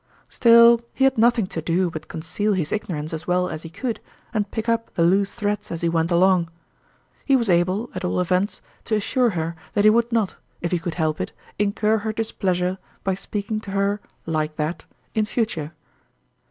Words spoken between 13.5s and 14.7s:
to her" like